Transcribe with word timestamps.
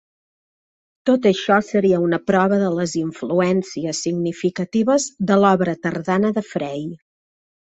Tot 1.09 1.25
això 1.31 1.57
seria 1.67 1.99
una 2.05 2.19
prova 2.31 2.57
de 2.63 2.71
les 2.77 2.95
influències 3.01 4.01
significatives 4.07 5.07
de 5.33 5.39
l'obra 5.45 5.77
tardana 5.87 6.33
de 6.41 6.45
Frey. 6.55 6.83